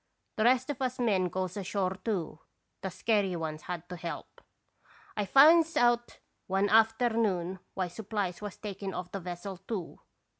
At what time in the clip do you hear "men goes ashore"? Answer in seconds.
0.97-1.93